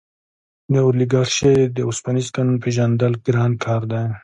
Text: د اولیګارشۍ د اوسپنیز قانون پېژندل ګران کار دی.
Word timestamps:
د 0.73 0.75
اولیګارشۍ 0.85 1.57
د 1.75 1.77
اوسپنیز 1.87 2.27
قانون 2.35 2.57
پېژندل 2.63 3.13
ګران 3.25 3.51
کار 3.63 3.81
دی. 3.91 4.05